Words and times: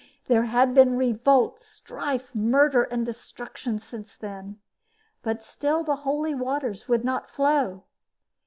There 0.25 0.45
had 0.45 0.73
been 0.73 0.97
revolt, 0.97 1.59
strife, 1.59 2.33
murder 2.33 2.85
and 2.85 3.05
destruction 3.05 3.77
since 3.77 4.15
then. 4.17 4.59
But 5.21 5.43
still 5.43 5.83
the 5.83 5.97
holy 5.97 6.33
waters 6.33 6.89
would 6.89 7.05
not 7.05 7.29
flow. 7.29 7.83